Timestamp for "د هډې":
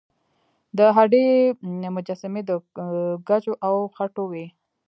0.77-1.25